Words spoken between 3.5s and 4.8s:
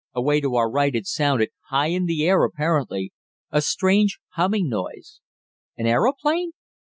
a strange, humming